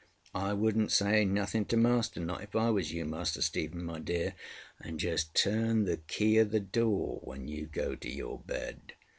[0.33, 4.33] I wouldnŌĆÖt say nothing to master, not if I was you, Master Stephen, my dear;
[4.79, 8.93] and just turn the key of the door when you go to your bed.